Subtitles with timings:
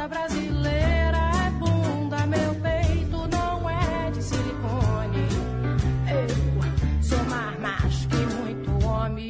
[0.00, 5.28] Toda brasileira é bunda, meu peito não é de silicone.
[6.08, 9.28] Eu sou mais macho que muito homem.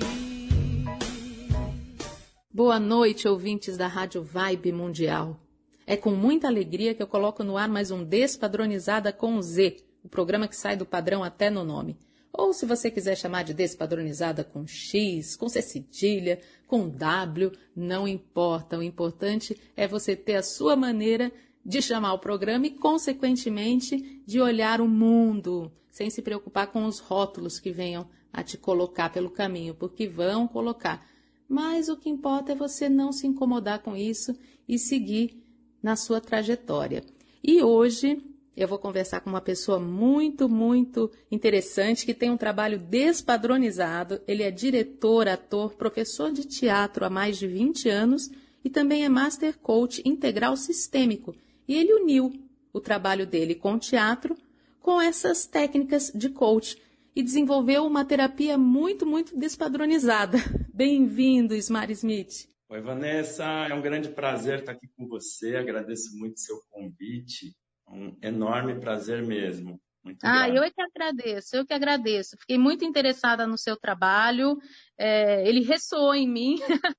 [2.54, 5.40] Boa noite, ouvintes da Rádio Vibe Mundial.
[5.84, 10.08] É com muita alegria que eu coloco no ar mais um Despadronizada com Z, o
[10.08, 11.98] programa que sai do padrão até no nome.
[12.32, 18.06] Ou se você quiser chamar de despadronizada com X, com C cedilha, com W, não
[18.06, 18.78] importa.
[18.78, 21.32] O importante é você ter a sua maneira
[21.64, 27.00] de chamar o programa e, consequentemente, de olhar o mundo, sem se preocupar com os
[27.00, 31.06] rótulos que venham a te colocar pelo caminho, porque vão colocar.
[31.48, 34.34] Mas o que importa é você não se incomodar com isso
[34.68, 35.42] e seguir
[35.82, 37.04] na sua trajetória.
[37.42, 38.22] E hoje
[38.56, 44.20] eu vou conversar com uma pessoa muito, muito interessante que tem um trabalho despadronizado.
[44.26, 48.30] Ele é diretor, ator, professor de teatro há mais de 20 anos
[48.64, 51.34] e também é Master Coach Integral Sistêmico.
[51.66, 52.32] E ele uniu
[52.72, 54.36] o trabalho dele com teatro
[54.80, 56.80] com essas técnicas de coach
[57.14, 60.38] e desenvolveu uma terapia muito, muito despadronizada.
[60.72, 62.48] Bem-vindo, Smart Smith.
[62.68, 65.56] Oi, Vanessa, é um grande prazer estar aqui com você.
[65.56, 67.52] Agradeço muito seu convite.
[67.90, 69.80] Um enorme prazer mesmo.
[70.02, 70.56] Muito ah, grato.
[70.56, 72.36] eu é que agradeço, eu que agradeço.
[72.38, 74.56] Fiquei muito interessada no seu trabalho,
[74.96, 76.56] é, ele ressoou em mim,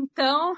[0.00, 0.56] então,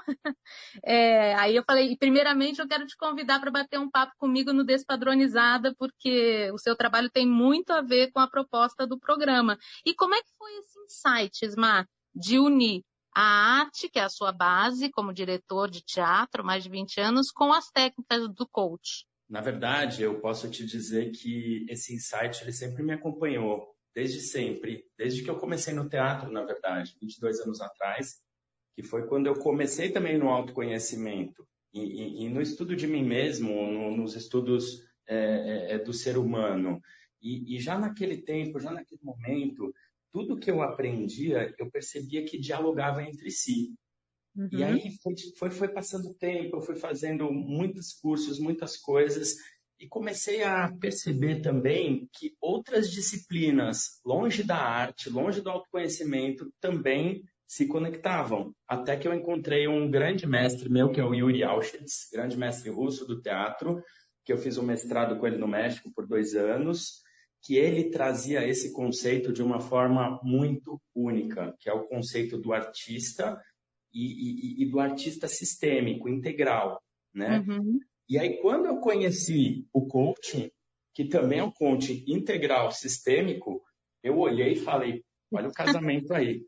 [0.83, 4.63] é, aí eu falei, primeiramente eu quero te convidar para bater um papo comigo no
[4.63, 9.57] Despadronizada, porque o seu trabalho tem muito a ver com a proposta do programa.
[9.83, 12.83] E como é que foi esse insight, Ismar, de unir
[13.15, 17.31] a arte, que é a sua base como diretor de teatro, mais de 20 anos,
[17.31, 19.08] com as técnicas do coach?
[19.29, 24.85] Na verdade, eu posso te dizer que esse insight ele sempre me acompanhou, desde sempre,
[24.97, 28.21] desde que eu comecei no teatro, na verdade, 22 anos atrás,
[28.75, 33.03] que foi quando eu comecei também no autoconhecimento e, e, e no estudo de mim
[33.03, 36.81] mesmo, no, nos estudos é, é, do ser humano.
[37.21, 39.73] E, e já naquele tempo, já naquele momento,
[40.11, 43.75] tudo que eu aprendia, eu percebia que dialogava entre si.
[44.35, 44.49] Uhum.
[44.51, 49.35] E aí foi, foi, foi passando tempo, eu fui fazendo muitos cursos, muitas coisas,
[49.79, 57.23] e comecei a perceber também que outras disciplinas, longe da arte, longe do autoconhecimento, também
[57.47, 58.53] se conectavam.
[58.67, 62.69] Até que eu encontrei um grande mestre meu, que é o Yuri Auschwitz, grande mestre
[62.69, 63.81] russo do teatro,
[64.25, 67.01] que eu fiz um mestrado com ele no México por dois anos,
[67.41, 72.53] que ele trazia esse conceito de uma forma muito única, que é o conceito do
[72.53, 73.39] artista
[73.93, 76.81] e, e, e do artista sistêmico, integral,
[77.13, 77.43] né?
[77.47, 77.79] Uhum.
[78.07, 80.51] E aí, quando eu conheci o coaching,
[80.93, 83.61] que também é um coaching integral, sistêmico,
[84.03, 86.43] eu olhei e falei, olha o casamento aí.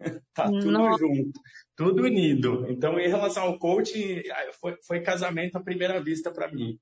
[0.34, 0.98] tá tudo Nossa.
[0.98, 1.40] junto,
[1.76, 2.66] tudo unido.
[2.70, 4.22] Então, em relação ao coaching,
[4.60, 6.78] foi, foi casamento à primeira vista para mim.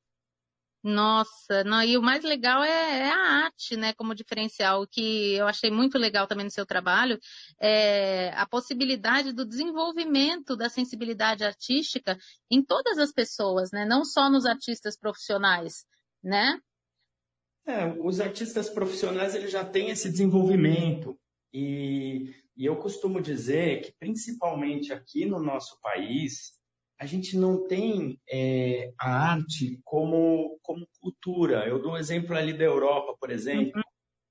[0.82, 5.34] Nossa, não, e o mais legal é, é, a arte, né, como diferencial, o que
[5.34, 7.20] eu achei muito legal também no seu trabalho,
[7.60, 12.18] é a possibilidade do desenvolvimento da sensibilidade artística
[12.50, 15.84] em todas as pessoas, né, não só nos artistas profissionais,
[16.20, 16.58] né?
[17.64, 21.16] É, os artistas profissionais, eles já têm esse desenvolvimento,
[21.52, 26.60] e, e eu costumo dizer que, principalmente aqui no nosso país,
[27.02, 31.66] a gente não tem é, a arte como, como cultura.
[31.66, 33.72] Eu dou um exemplo ali da Europa, por exemplo.
[33.74, 33.82] Uhum.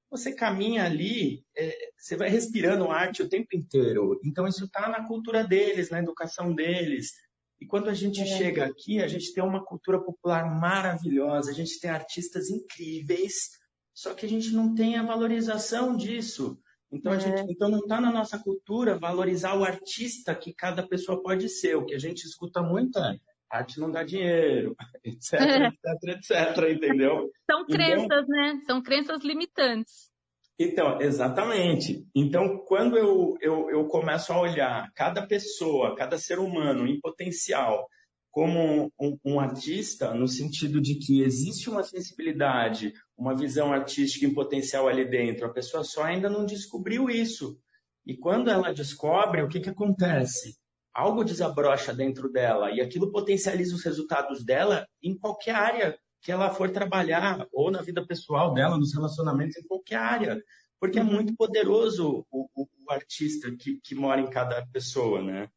[0.10, 4.18] Você caminha ali, é, você vai respirando arte o tempo inteiro.
[4.24, 7.12] Então, isso está na cultura deles, na educação deles.
[7.60, 8.26] E quando a gente é.
[8.26, 13.50] chega aqui, a gente tem uma cultura popular maravilhosa, a gente tem artistas incríveis,
[13.94, 16.58] só que a gente não tem a valorização disso.
[16.92, 17.46] Então, a gente, é.
[17.50, 21.76] então não está na nossa cultura valorizar o artista que cada pessoa pode ser.
[21.76, 23.18] O que a gente escuta muito é
[23.50, 27.30] arte não dá dinheiro, etc, etc, etc, entendeu?
[27.50, 28.60] São então crenças, então, né?
[28.66, 30.12] São crenças limitantes.
[30.58, 32.06] Então, exatamente.
[32.16, 37.88] Então, quando eu, eu, eu começo a olhar cada pessoa, cada ser humano em potencial
[38.32, 44.34] como um, um, artista, no sentido de que existe uma sensibilidade, uma visão artística em
[44.34, 47.60] potencial ali dentro, a pessoa só ainda não descobriu isso.
[48.06, 50.58] E quando ela descobre, o que, que acontece?
[50.94, 56.54] Algo desabrocha dentro dela e aquilo potencializa os resultados dela em qualquer área que ela
[56.54, 60.42] for trabalhar, ou na vida pessoal dela, nos relacionamentos, em qualquer área.
[60.80, 65.50] Porque é muito poderoso o, o, o artista que, que mora em cada pessoa, né?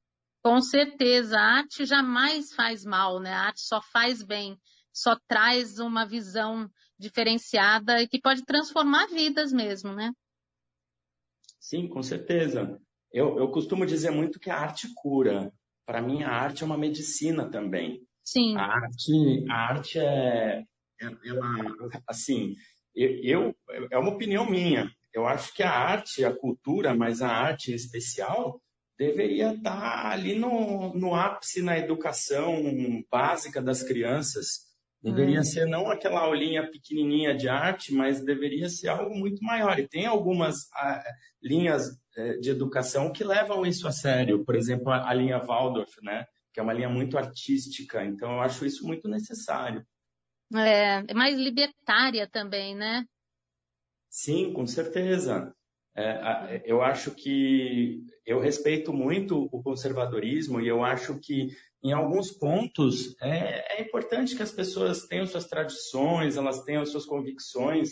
[0.45, 3.33] Com certeza, a arte jamais faz mal, né?
[3.33, 4.61] A arte só faz bem,
[4.93, 10.13] só traz uma visão diferenciada e que pode transformar vidas mesmo, né?
[11.59, 12.79] Sim, com certeza.
[13.11, 15.51] Eu, eu costumo dizer muito que a arte cura.
[15.87, 18.07] Para mim, a arte é uma medicina também.
[18.23, 18.55] Sim.
[18.59, 20.63] A arte, a arte é,
[21.01, 22.55] é ela, assim,
[22.95, 23.57] eu,
[23.91, 24.91] é uma opinião minha.
[25.11, 28.61] Eu acho que a arte, a cultura, mas a arte em especial,
[28.99, 32.63] deveria estar ali no, no ápice na educação
[33.11, 34.73] básica das crianças.
[35.03, 35.45] Deveria hum.
[35.45, 39.79] ser não aquela aulinha pequenininha de arte, mas deveria ser algo muito maior.
[39.79, 41.05] E tem algumas a,
[41.43, 44.45] linhas é, de educação que levam isso a sério.
[44.45, 46.25] Por exemplo, a, a linha Waldorf, né?
[46.55, 48.05] que é uma linha muito artística.
[48.05, 49.85] Então, eu acho isso muito necessário.
[50.55, 53.05] É, é mais libertária também, né?
[54.09, 55.53] Sim, com certeza.
[55.97, 61.49] É, eu acho que eu respeito muito o conservadorismo e eu acho que
[61.83, 67.07] em alguns pontos é, é, importante que as pessoas tenham suas tradições, elas tenham suas
[67.07, 67.91] convicções,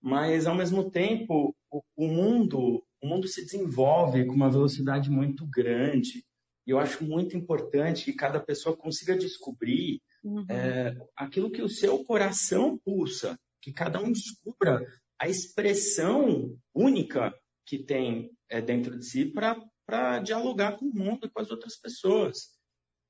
[0.00, 5.46] mas ao mesmo tempo o, o mundo o mundo se desenvolve com uma velocidade muito
[5.46, 6.24] grande
[6.66, 10.46] e eu acho muito importante que cada pessoa consiga descobrir uhum.
[10.48, 14.86] é, aquilo que o seu coração pulsa, que cada um descubra
[15.20, 17.34] a expressão única
[17.66, 21.76] que tem é, dentro de si para dialogar com o mundo e com as outras
[21.76, 22.54] pessoas.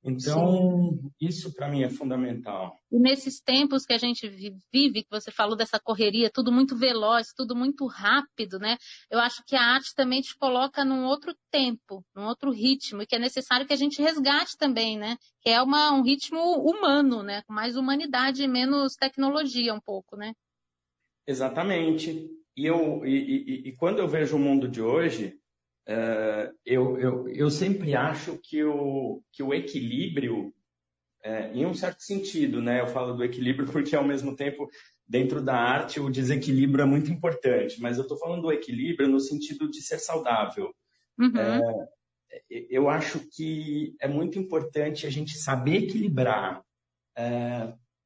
[0.07, 1.11] Então, Sim.
[1.19, 2.79] isso para mim é fundamental.
[2.91, 4.29] E nesses tempos que a gente
[4.71, 8.77] vive, que você falou dessa correria, tudo muito veloz, tudo muito rápido, né?
[9.09, 13.07] Eu acho que a arte também te coloca num outro tempo, num outro ritmo, e
[13.07, 15.17] que é necessário que a gente resgate também, né?
[15.41, 17.41] Que é uma, um ritmo humano, né?
[17.47, 20.35] Com mais humanidade e menos tecnologia um pouco, né?
[21.27, 22.29] Exatamente.
[22.55, 25.37] E, eu, e, e, e quando eu vejo o mundo de hoje,
[25.89, 30.47] uh, eu, eu, eu sempre acho que o, que o equilíbrio,
[31.25, 32.79] uh, em um certo sentido, né?
[32.81, 34.69] Eu falo do equilíbrio porque, ao mesmo tempo,
[35.07, 39.19] dentro da arte, o desequilíbrio é muito importante, mas eu estou falando do equilíbrio no
[39.19, 40.73] sentido de ser saudável.
[41.19, 41.29] Uhum.
[41.29, 41.87] Uh,
[42.69, 46.61] eu acho que é muito importante a gente saber equilibrar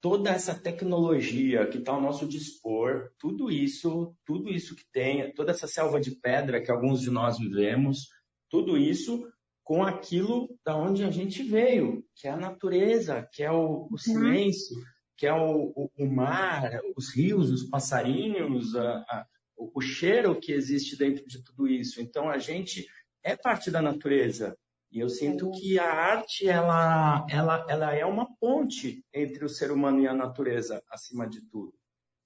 [0.02, 5.52] toda essa tecnologia que está ao nosso dispor, tudo isso, tudo isso que tem, toda
[5.52, 8.08] essa selva de pedra que alguns de nós vivemos,
[8.50, 9.28] tudo isso
[9.64, 13.88] com aquilo da onde a gente veio, que é a natureza, que é o, o
[13.92, 13.98] uhum.
[13.98, 14.76] silêncio,
[15.16, 19.26] que é o, o, o, mar, os rios, os passarinhos, a, a,
[19.56, 22.02] o cheiro que existe dentro de tudo isso.
[22.02, 22.88] Então a gente
[23.24, 24.58] é parte da natureza.
[24.92, 29.72] E eu sinto que a arte, ela, ela, ela é uma ponte entre o ser
[29.72, 31.74] humano e a natureza, acima de tudo.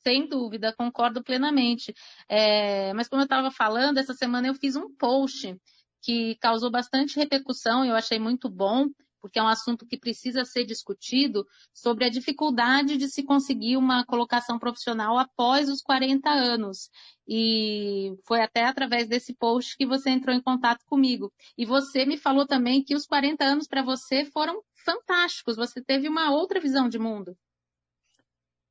[0.01, 1.93] Sem dúvida, concordo plenamente.
[2.27, 5.57] É, mas como eu estava falando, essa semana eu fiz um post
[6.01, 8.87] que causou bastante repercussão, eu achei muito bom,
[9.23, 14.05] porque é um assunto que precisa ser discutido sobre a dificuldade de se conseguir uma
[14.05, 16.89] colocação profissional após os 40 anos.
[17.25, 21.31] E foi até através desse post que você entrou em contato comigo.
[21.57, 25.55] E você me falou também que os 40 anos para você foram fantásticos.
[25.55, 27.33] Você teve uma outra visão de mundo.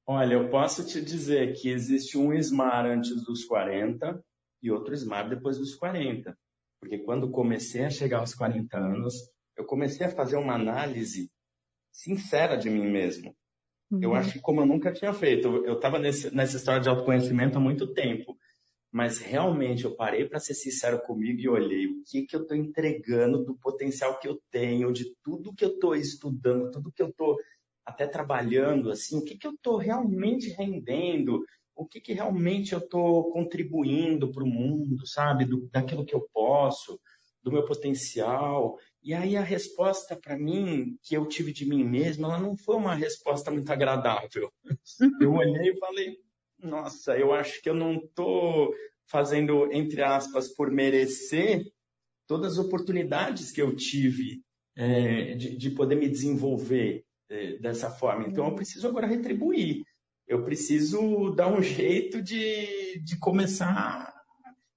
[0.06, 4.22] Olha, eu posso te dizer que existe um SMAR antes dos 40
[4.62, 6.36] e outro SMAR depois dos 40.
[6.78, 9.14] Porque quando comecei a chegar aos 40 anos,
[9.56, 11.30] eu comecei a fazer uma análise
[11.90, 13.34] sincera de mim mesmo.
[13.90, 14.00] Uhum.
[14.02, 15.48] Eu acho que como eu nunca tinha feito.
[15.64, 18.36] Eu estava nessa história de autoconhecimento há muito tempo.
[18.90, 22.54] Mas realmente eu parei para ser sincero comigo e olhei o que, que eu estou
[22.54, 27.08] entregando do potencial que eu tenho, de tudo que eu estou estudando, tudo que eu
[27.08, 27.38] estou
[27.86, 31.42] até trabalhando, assim, o que, que eu estou realmente rendendo,
[31.74, 35.46] o que, que realmente eu estou contribuindo para o mundo, sabe?
[35.46, 37.00] Do, daquilo que eu posso,
[37.42, 38.78] do meu potencial.
[39.02, 42.76] E aí a resposta para mim, que eu tive de mim mesmo, ela não foi
[42.76, 44.52] uma resposta muito agradável.
[45.20, 46.18] Eu olhei e falei,
[46.62, 48.72] nossa, eu acho que eu não estou
[49.06, 51.66] fazendo, entre aspas, por merecer
[52.26, 54.42] todas as oportunidades que eu tive
[54.76, 58.26] é, de, de, poder me desenvolver é, dessa forma.
[58.28, 59.82] Então eu preciso agora retribuir.
[60.26, 64.11] Eu preciso dar um jeito de, de começar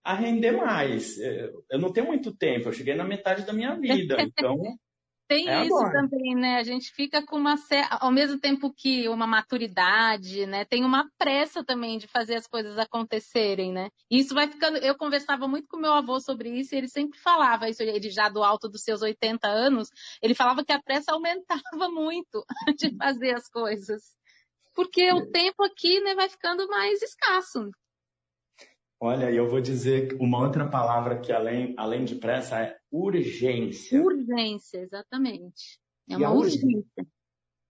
[0.06, 1.20] a render mais.
[1.20, 4.56] É, eu não tenho muito tempo, eu cheguei na metade da minha vida, então.
[5.28, 6.08] Tem é isso agora.
[6.08, 6.58] também, né?
[6.58, 7.56] A gente fica com uma
[8.00, 10.66] ao mesmo tempo que uma maturidade, né?
[10.66, 13.90] Tem uma pressa também de fazer as coisas acontecerem, né?
[14.12, 14.78] E isso vai ficando.
[14.78, 17.82] Eu conversava muito com meu avô sobre isso e ele sempre falava isso.
[17.82, 19.90] Ele já do alto dos seus 80 anos,
[20.22, 21.56] ele falava que a pressa aumentava
[21.92, 22.46] muito
[22.78, 24.04] de fazer as coisas,
[24.76, 25.32] porque o é.
[25.32, 27.72] tempo aqui, né, vai ficando mais escasso.
[29.06, 34.02] Olha, eu vou dizer uma outra palavra que além, além de pressa é urgência.
[34.02, 35.80] Urgência, exatamente.
[36.10, 37.08] É uma urgência.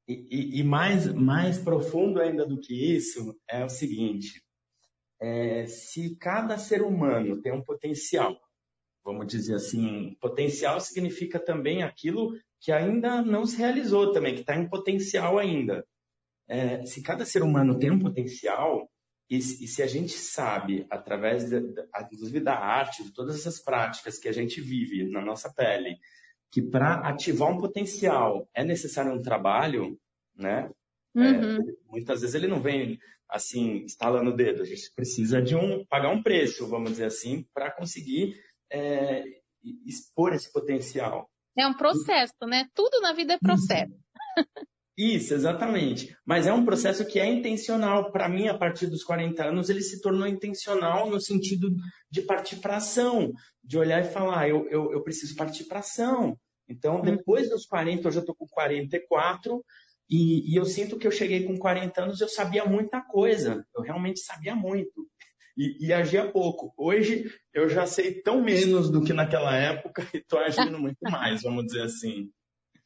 [0.07, 4.41] E, e, e, mais, mais profundo ainda do que isso é o seguinte:
[5.21, 8.39] é, se cada ser humano tem um potencial
[9.03, 14.55] vamos dizer assim, potencial significa também aquilo que ainda não se realizou também, que está
[14.55, 15.85] em potencial ainda.
[16.47, 18.89] É, se cada ser humano tem um potencial,
[19.29, 21.57] e, e se a gente sabe, através, de,
[22.11, 25.97] inclusive da arte, de todas essas práticas que a gente vive na nossa pele,
[26.51, 29.99] que para ativar um potencial é necessário um trabalho,
[30.35, 30.69] né?
[31.15, 31.55] É, uhum.
[31.55, 34.61] É, muitas vezes ele não vem assim, estalando o dedo.
[34.61, 38.39] A gente precisa de um pagar um preço, vamos dizer assim, para conseguir
[38.71, 39.23] é,
[39.85, 41.29] expor esse potencial.
[41.57, 42.67] É um processo, né?
[42.73, 43.93] Tudo na vida é processo.
[44.97, 46.15] Isso, exatamente.
[46.25, 48.11] Mas é um processo que é intencional.
[48.11, 51.75] Para mim, a partir dos 40 anos, ele se tornou intencional no sentido
[52.09, 53.33] de partir para ação,
[53.63, 56.37] de olhar e falar, eu, eu, eu preciso partir para ação.
[56.67, 57.01] Então, uhum.
[57.01, 59.63] depois dos 40, hoje eu estou com 44,
[60.09, 63.65] e, e eu sinto que eu cheguei com 40 anos, eu sabia muita coisa.
[63.75, 65.07] Eu realmente sabia muito
[65.57, 66.73] e, e agia pouco.
[66.77, 71.41] Hoje eu já sei tão menos do que naquela época e estou agindo muito mais,
[71.41, 72.29] vamos dizer assim.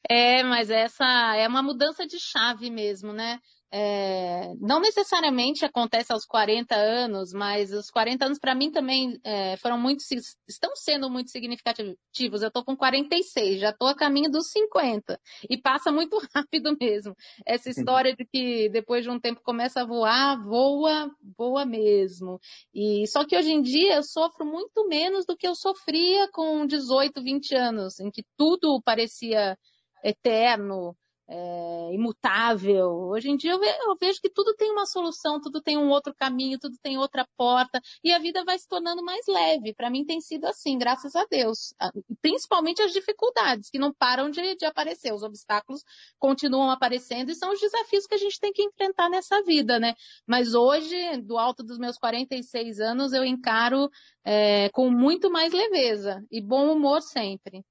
[0.08, 3.40] É, mas essa é uma mudança de chave mesmo, né?
[3.72, 9.58] é, não necessariamente acontece aos 40 anos, mas os 40 anos para mim também é,
[9.58, 10.00] foram muito,
[10.48, 12.42] estão sendo muito significativos.
[12.42, 17.16] Eu estou com 46, já estou a caminho dos 50 e passa muito rápido mesmo.
[17.46, 22.40] Essa história de que depois de um tempo começa a voar, voa, voa mesmo.
[22.74, 26.66] E só que hoje em dia eu sofro muito menos do que eu sofria com
[26.66, 29.56] 18, 20 anos, em que tudo parecia
[30.04, 30.96] eterno,
[31.30, 32.90] é, imutável.
[33.10, 35.90] Hoje em dia eu, ve eu, vejo que tudo tem uma solução, tudo tem um
[35.90, 39.74] outro caminho, tudo tem outra porta e a vida vai se tornando mais leve.
[39.74, 41.74] Para mim tem sido assim, graças a Deus.
[42.22, 45.84] Principalmente as dificuldades que não param de, de, aparecer, os obstáculos
[46.18, 49.94] continuam aparecendo e são os desafios que a gente tem que enfrentar nessa vida, né?
[50.26, 53.90] Mas hoje, do alto dos meus 46 anos, eu encaro
[54.26, 57.64] é, com muito mais leveza e bom humor sempre.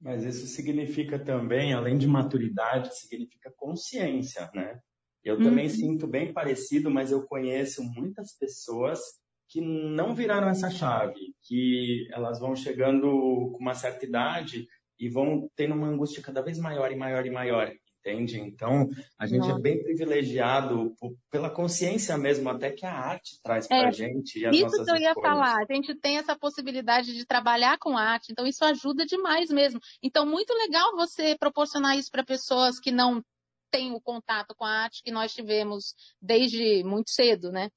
[0.00, 4.80] Mas isso significa também, além de maturidade, significa consciência, né?
[5.24, 5.42] Eu uhum.
[5.42, 9.00] também sinto bem parecido, mas eu conheço muitas pessoas
[9.48, 14.66] que não viraram essa chave, que elas vão chegando com uma certa idade
[14.98, 17.72] e vão tendo uma angústia cada vez maior e maior e maior
[18.08, 18.40] entende?
[18.40, 18.88] Então,
[19.18, 19.58] a gente é Nossa.
[19.58, 20.94] é bem privilegiado
[21.30, 24.38] pela consciência mesmo, até que a arte traz para a é, gente.
[24.38, 27.96] E as isso que eu ia falar, a gente tem essa possibilidade de trabalhar com
[27.96, 29.80] arte, então isso ajuda demais mesmo.
[30.02, 33.22] Então, muito legal você proporcionar isso para pessoas que não
[33.70, 37.68] têm o contato com a arte que nós tivemos desde muito cedo, né?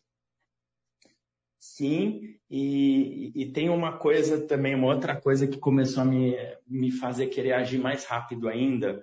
[1.64, 6.36] Sim, e, e, tem uma coisa também, uma outra coisa que começou a me,
[6.68, 9.00] me fazer querer agir mais rápido ainda,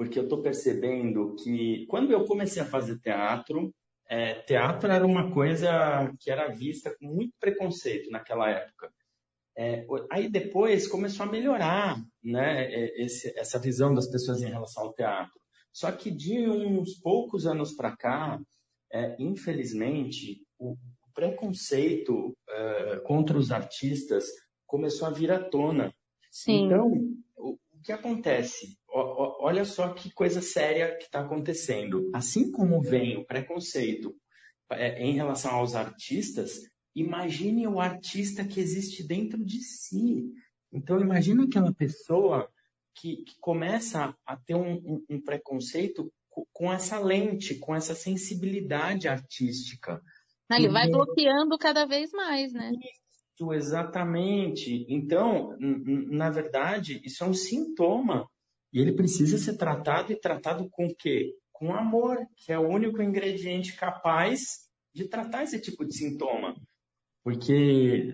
[0.00, 3.70] porque eu estou percebendo que quando eu comecei a fazer teatro,
[4.08, 8.90] é, teatro era uma coisa que era vista com muito preconceito naquela época.
[9.54, 14.84] É, aí depois começou a melhorar né, é, esse, essa visão das pessoas em relação
[14.84, 15.38] ao teatro.
[15.70, 18.40] Só que de uns poucos anos para cá,
[18.90, 20.78] é, infelizmente, o
[21.12, 24.24] preconceito é, contra os artistas
[24.66, 25.92] começou a vir à tona.
[26.30, 26.64] Sim.
[26.64, 26.90] Então,
[27.36, 28.79] o, o que acontece?
[28.92, 32.10] Olha só que coisa séria que está acontecendo.
[32.14, 34.14] Assim como vem o preconceito
[34.70, 36.60] é, em relação aos artistas,
[36.94, 40.32] imagine o artista que existe dentro de si.
[40.72, 42.48] Então, imagine aquela pessoa
[42.94, 46.12] que, que começa a ter um, um, um preconceito
[46.52, 50.00] com essa lente, com essa sensibilidade artística.
[50.50, 52.72] Ele vai bloqueando cada vez mais, né?
[52.72, 54.84] Isso, exatamente.
[54.88, 58.28] Então, na verdade, isso é um sintoma
[58.72, 61.34] e ele precisa ser tratado e tratado com o quê?
[61.52, 66.54] Com amor, que é o único ingrediente capaz de tratar esse tipo de sintoma.
[67.22, 68.12] Porque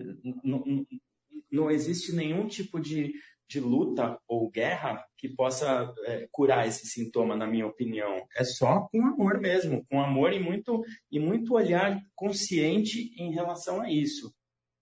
[1.51, 3.13] não existe nenhum tipo de,
[3.47, 8.25] de luta ou guerra que possa é, curar esse sintoma, na minha opinião.
[8.35, 13.81] É só com amor mesmo, com amor e muito, e muito olhar consciente em relação
[13.81, 14.33] a isso.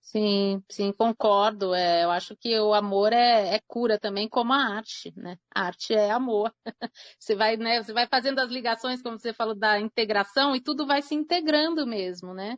[0.07, 1.73] Sim, sim, concordo.
[1.73, 5.37] É, eu acho que o amor é, é, cura também, como a arte, né?
[5.53, 6.53] A arte é amor.
[7.19, 7.81] você vai, né?
[7.83, 11.87] Você vai fazendo as ligações, como você falou, da integração e tudo vai se integrando
[11.87, 12.55] mesmo, né?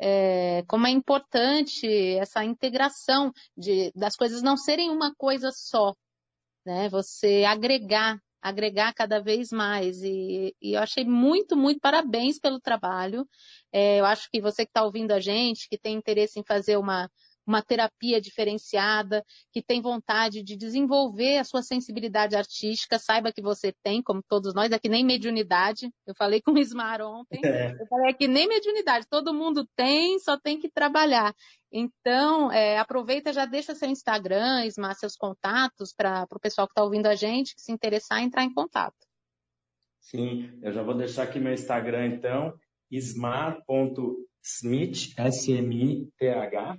[0.00, 1.86] É, como é importante
[2.18, 5.94] essa integração de, das coisas não serem uma coisa só,
[6.64, 6.88] né?
[6.90, 10.02] Você agregar, agregar cada vez mais.
[10.02, 13.26] E, e eu achei muito, muito parabéns pelo trabalho.
[13.72, 16.76] É, eu acho que você que está ouvindo a gente, que tem interesse em fazer
[16.76, 17.10] uma,
[17.46, 23.72] uma terapia diferenciada, que tem vontade de desenvolver a sua sensibilidade artística, saiba que você
[23.82, 25.90] tem, como todos nós, é que nem mediunidade.
[26.06, 27.72] Eu falei com o Ismar ontem, é.
[27.80, 31.34] eu falei é que nem mediunidade, todo mundo tem, só tem que trabalhar.
[31.70, 36.84] Então, é, aproveita, já deixa seu Instagram, Ismar, seus contatos para o pessoal que está
[36.84, 38.96] ouvindo a gente, que se interessar, entrar em contato.
[40.00, 42.52] Sim, eu já vou deixar aqui meu Instagram, então,
[42.92, 43.58] ismar.smith,
[45.16, 46.78] S-M-I-T-H,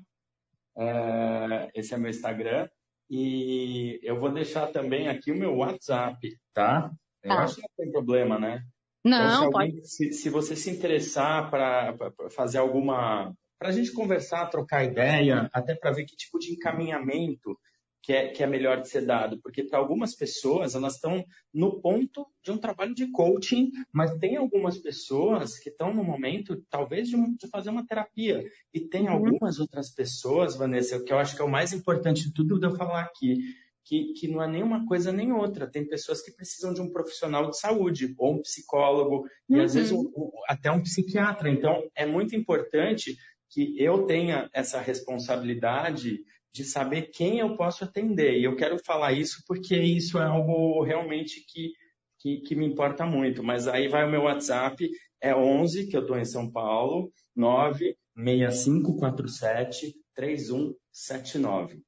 [0.77, 2.69] é, esse é meu Instagram.
[3.09, 6.91] E eu vou deixar também aqui o meu WhatsApp, tá?
[7.21, 7.43] Eu tá.
[7.43, 8.63] acho que não tem problema, né?
[9.03, 9.87] Não, então, se, alguém, pode.
[9.87, 11.95] Se, se, você se interessar para
[12.31, 13.33] fazer alguma.
[13.59, 17.57] Para a gente conversar, trocar ideia, até para ver que tipo de encaminhamento
[18.03, 21.79] que é, que é melhor de ser dado, porque para algumas pessoas elas estão no
[21.79, 27.07] ponto de um trabalho de coaching, mas tem algumas pessoas que estão no momento, talvez,
[27.07, 28.43] de, um, de fazer uma terapia.
[28.73, 29.13] E tem uhum.
[29.13, 32.67] algumas outras pessoas, Vanessa, que eu acho que é o mais importante de tudo de
[32.67, 33.37] eu falar aqui,
[33.85, 35.71] que, que não é nem uma coisa nem outra.
[35.71, 39.57] Tem pessoas que precisam de um profissional de saúde, ou um psicólogo, uhum.
[39.57, 41.49] e às vezes um, um, até um psiquiatra.
[41.49, 43.15] Então, é muito importante
[43.49, 46.19] que eu tenha essa responsabilidade
[46.53, 48.39] de saber quem eu posso atender.
[48.39, 51.71] E eu quero falar isso porque isso é algo realmente que,
[52.19, 53.43] que, que me importa muito.
[53.43, 54.87] Mas aí vai o meu WhatsApp,
[55.19, 61.81] é 11, que eu estou em São Paulo, 96547 3179.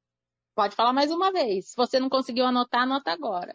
[0.56, 1.70] Pode falar mais uma vez.
[1.70, 3.54] Se você não conseguiu anotar, anota agora.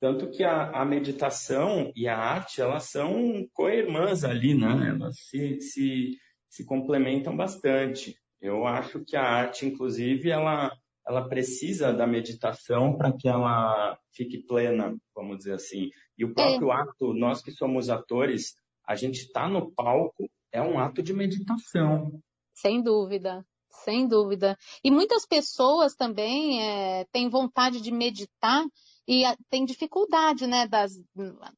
[0.00, 4.88] Tanto que a, a, meditação e a arte, elas são co-irmãs ali, né?
[4.88, 8.16] Elas se, se, se complementam bastante.
[8.40, 10.74] Eu acho que a arte, inclusive, ela,
[11.06, 15.90] ela precisa da meditação para que ela fique plena, vamos dizer assim.
[16.16, 16.76] E o próprio é.
[16.76, 18.54] ato, nós que somos atores,
[18.86, 22.22] a gente está no palco é um ato de meditação.
[22.54, 23.44] Sem dúvida,
[23.84, 24.56] sem dúvida.
[24.84, 28.64] E muitas pessoas também é, têm vontade de meditar
[29.06, 30.92] e têm dificuldade, né, das,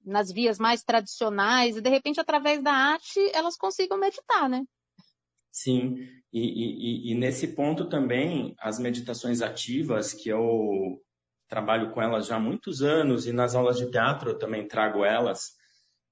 [0.02, 4.64] nas vias mais tradicionais, e de repente, através da arte, elas consigam meditar, né?
[5.52, 5.96] Sim,
[6.32, 11.00] e, e, e nesse ponto também, as meditações ativas, que eu
[11.48, 15.04] trabalho com elas já há muitos anos, e nas aulas de teatro eu também trago
[15.04, 15.55] elas,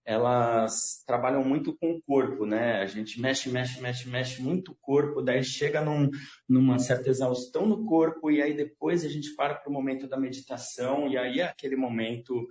[0.04, 2.82] elas trabalham muito com o corpo, né?
[2.82, 6.10] A gente mexe, mexe, mexe, mexe muito o corpo, daí chega num,
[6.48, 10.18] numa certa exaustão no corpo e aí depois a gente para para o momento da
[10.18, 12.46] meditação e aí é aquele momento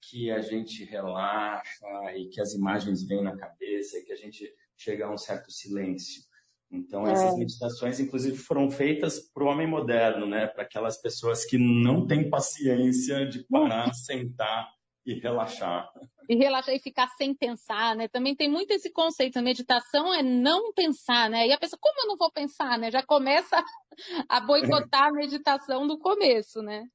[0.00, 4.52] que a gente relaxa e que as imagens vêm na cabeça e que a gente
[4.76, 6.22] chega a um certo silêncio.
[6.70, 7.36] Então, essas é.
[7.36, 10.48] meditações, inclusive, foram feitas para o homem moderno, né?
[10.48, 14.68] Para aquelas pessoas que não têm paciência de parar, sentar
[15.04, 15.88] e relaxar.
[16.28, 18.08] E relaxar e ficar sem pensar, né?
[18.08, 21.46] Também tem muito esse conceito, meditação é não pensar, né?
[21.46, 22.90] E a pessoa, como eu não vou pensar, né?
[22.90, 23.62] Já começa
[24.28, 26.86] a boicotar a meditação do começo, né?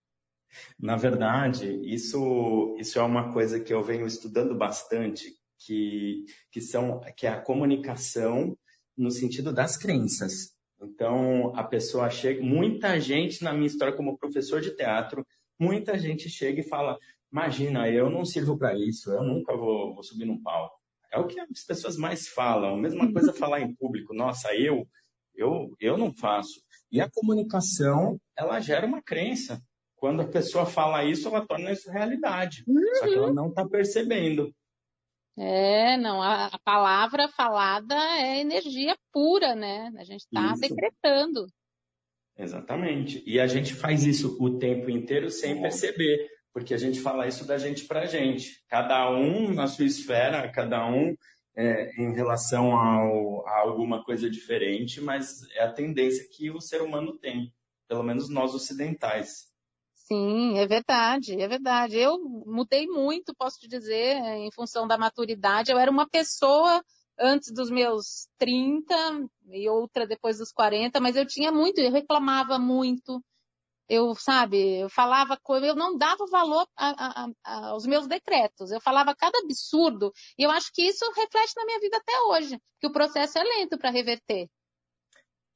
[0.79, 6.99] Na verdade, isso, isso é uma coisa que eu venho estudando bastante, que, que, são,
[7.15, 8.57] que é a comunicação
[8.97, 10.53] no sentido das crenças.
[10.81, 15.25] Então, a pessoa chega, muita gente na minha história como professor de teatro,
[15.59, 16.97] muita gente chega e fala:
[17.31, 20.75] Imagina, eu não sirvo para isso, eu nunca vou, vou, subir num palco.
[21.11, 22.75] É o que as pessoas mais falam.
[22.75, 24.13] A mesma coisa falar em público.
[24.13, 24.87] Nossa, eu,
[25.35, 26.61] eu, eu não faço.
[26.91, 29.61] E a comunicação, ela gera uma crença.
[29.95, 32.63] Quando a pessoa fala isso, ela torna isso realidade.
[32.67, 32.95] Uhum.
[32.95, 33.33] Só que ela uhum.
[33.33, 34.53] não está percebendo.
[35.37, 39.91] É, não, a, a, palavra falada é energia pura, né?
[39.97, 41.47] A gente está decretando.
[42.37, 43.23] Exatamente.
[43.25, 45.61] E a gente faz isso o tempo inteiro sem é.
[45.61, 48.63] perceber, porque a gente fala isso da gente para a gente.
[48.67, 51.15] Cada um na sua esfera, cada um
[51.55, 56.81] é, em relação ao, a alguma coisa diferente, mas é a tendência que o ser
[56.81, 57.53] humano tem,
[57.87, 59.51] pelo menos nós ocidentais.
[59.93, 61.97] Sim, é verdade, é verdade.
[61.97, 65.71] Eu mudei muito, posso te dizer, em função da maturidade.
[65.71, 66.83] Eu era uma pessoa
[67.17, 68.93] antes dos meus 30
[69.51, 73.23] e outra depois dos 40, mas eu tinha muito, eu reclamava muito.
[73.89, 78.71] Eu, sabe, eu falava eu não dava valor a, a, a, aos meus decretos.
[78.71, 82.59] Eu falava cada absurdo e eu acho que isso reflete na minha vida até hoje,
[82.79, 84.47] que o processo é lento para reverter.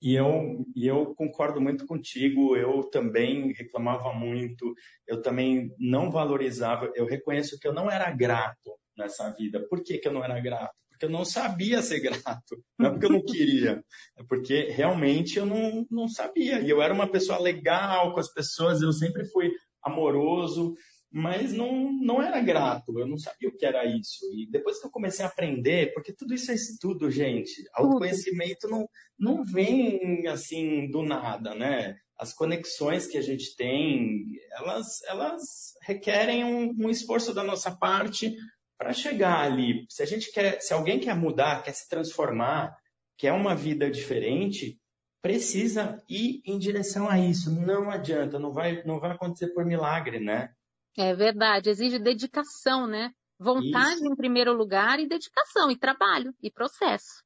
[0.01, 4.73] E eu, e eu concordo muito contigo, eu também reclamava muito,
[5.07, 9.65] eu também não valorizava, eu reconheço que eu não era grato nessa vida.
[9.67, 10.75] Por que, que eu não era grato?
[10.95, 13.83] Porque eu não sabia ser grato, não é porque eu não queria,
[14.17, 16.61] é porque realmente eu não, não sabia.
[16.61, 19.51] E eu era uma pessoa legal com as pessoas, eu sempre fui
[19.83, 20.73] amoroso,
[21.11, 24.25] mas não, não era grato, eu não sabia o que era isso.
[24.33, 28.87] E depois que eu comecei a aprender, porque tudo isso é estudo, gente, autoconhecimento não,
[29.19, 31.97] não vem assim do nada, né?
[32.17, 38.33] As conexões que a gente tem, elas, elas requerem um, um esforço da nossa parte
[38.77, 39.85] para chegar ali.
[39.89, 42.75] Se a gente quer, se alguém quer mudar, quer se transformar,
[43.17, 44.79] quer uma vida diferente,
[45.21, 47.51] precisa ir em direção a isso.
[47.51, 50.49] Não adianta, não vai, não vai acontecer por milagre, né?
[50.97, 53.11] É verdade, exige dedicação, né?
[53.39, 54.05] Vontade Isso.
[54.05, 57.21] em primeiro lugar e dedicação, e trabalho, e processo.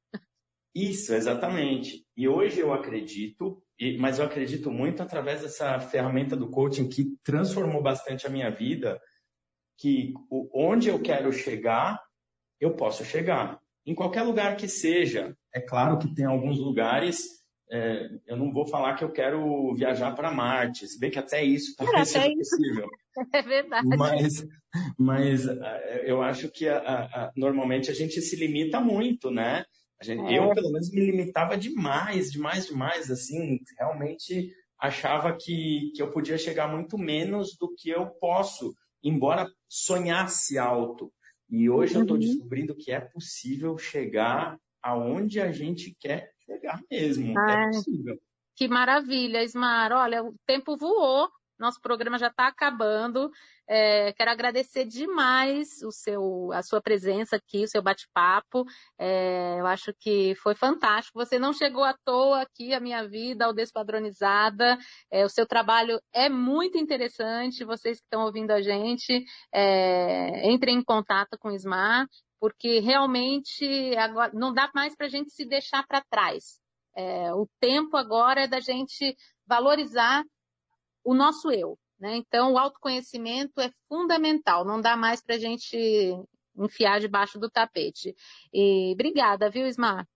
[0.74, 2.04] Isso, exatamente.
[2.16, 3.62] E hoje eu acredito,
[3.98, 9.00] mas eu acredito muito através dessa ferramenta do coaching que transformou bastante a minha vida,
[9.80, 10.12] que
[10.52, 12.00] onde eu quero chegar,
[12.60, 13.58] eu posso chegar.
[13.86, 15.34] Em qualquer lugar que seja.
[15.54, 17.40] É claro que tem alguns lugares
[17.72, 21.44] é, eu não vou falar que eu quero viajar para Marte, se bem que até
[21.44, 22.88] isso talvez é, seja possível.
[23.34, 23.88] É verdade.
[23.98, 24.46] Mas,
[24.96, 29.64] mas é, eu acho que a, a, normalmente a gente se limita muito, né?
[30.00, 30.38] Gente, é.
[30.38, 33.10] Eu, pelo menos, me limitava demais, demais, demais.
[33.10, 39.50] Assim, realmente achava que, que eu podia chegar muito menos do que eu posso, embora
[39.68, 41.12] sonhasse alto.
[41.48, 42.00] E hoje uhum.
[42.00, 47.32] eu estou descobrindo que é possível chegar aonde a gente quer chegar mesmo.
[47.32, 48.18] É Ai, é possível.
[48.56, 49.92] Que maravilha, Ismar.
[49.92, 53.30] Olha, o tempo voou, nosso programa já está acabando.
[53.72, 58.64] É, quero agradecer demais o seu, a sua presença aqui, o seu bate-papo.
[58.98, 61.16] É, eu acho que foi fantástico.
[61.20, 64.76] Você não chegou à toa aqui à minha vida, ao Despadronizada.
[65.08, 67.64] É, o seu trabalho é muito interessante.
[67.64, 72.08] Vocês que estão ouvindo a gente, é, entrem em contato com o Ismar
[72.40, 76.58] porque realmente agora não dá mais para a gente se deixar para trás.
[76.96, 79.14] É, o tempo agora é da gente
[79.46, 80.24] valorizar
[81.04, 81.78] o nosso eu.
[82.00, 82.16] Né?
[82.16, 85.76] Então, o autoconhecimento é fundamental, não dá mais para a gente
[86.56, 88.14] enfiar debaixo do tapete.
[88.52, 90.06] E obrigada, viu, Ismar?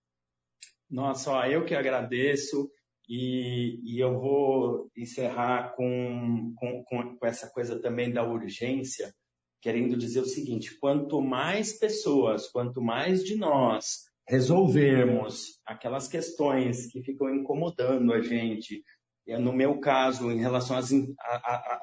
[0.90, 2.70] Nossa, ó, eu que agradeço
[3.08, 9.12] e, e eu vou encerrar com, com, com essa coisa também da urgência
[9.64, 17.02] querendo dizer o seguinte: quanto mais pessoas, quanto mais de nós resolvermos aquelas questões que
[17.02, 18.84] ficam incomodando a gente,
[19.26, 20.82] no meu caso, em relação à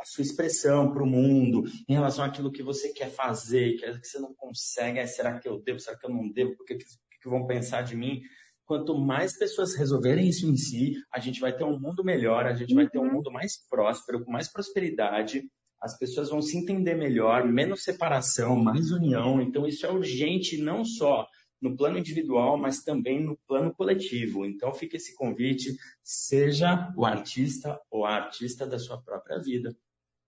[0.03, 4.19] sua expressão para o mundo, em relação àquilo que você quer fazer, que, que você
[4.19, 6.85] não consegue, será que eu devo, será que eu não devo, o que, que,
[7.21, 8.21] que vão pensar de mim?
[8.65, 12.53] Quanto mais pessoas resolverem isso em si, a gente vai ter um mundo melhor, a
[12.53, 13.13] gente vai ter um uhum.
[13.13, 15.43] mundo mais próspero, com mais prosperidade,
[15.81, 19.41] as pessoas vão se entender melhor, menos separação, mais união.
[19.41, 21.27] Então, isso é urgente não só
[21.61, 24.45] no plano individual, mas também no plano coletivo.
[24.45, 29.75] Então, fica esse convite: seja o artista ou a artista da sua própria vida.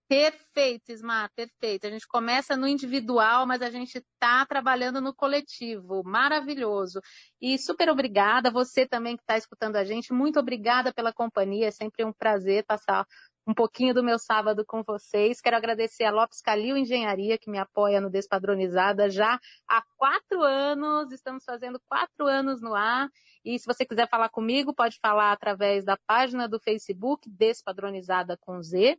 [0.07, 1.87] Perfeito, Ismar, perfeito.
[1.87, 6.03] A gente começa no individual, mas a gente está trabalhando no coletivo.
[6.03, 7.01] Maravilhoso.
[7.41, 11.67] E super obrigada, você também que está escutando a gente, muito obrigada pela companhia.
[11.67, 13.07] É sempre um prazer passar
[13.45, 15.41] um pouquinho do meu sábado com vocês.
[15.41, 21.11] Quero agradecer a Lopes Calil Engenharia, que me apoia no Despadronizada já há quatro anos.
[21.11, 23.09] Estamos fazendo quatro anos no ar.
[23.43, 28.61] E se você quiser falar comigo, pode falar através da página do Facebook Despadronizada com
[28.61, 28.97] Z.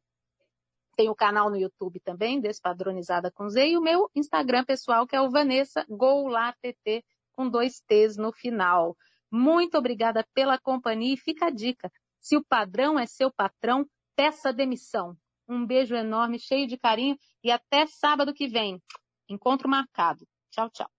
[0.96, 5.16] Tem o canal no YouTube também, Despadronizada com Z, e o meu Instagram pessoal, que
[5.16, 8.96] é o Vanessa GoulATT, com dois T's no final.
[9.28, 11.90] Muito obrigada pela companhia e fica a dica.
[12.20, 13.84] Se o padrão é seu patrão,
[14.16, 15.16] peça demissão.
[15.48, 18.82] Um beijo enorme, cheio de carinho e até sábado que vem.
[19.28, 20.26] Encontro marcado.
[20.50, 20.90] Tchau, tchau.